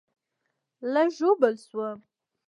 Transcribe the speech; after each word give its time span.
لږ 0.93 1.09
ژوبل 1.17 1.53
شوم 1.65 1.99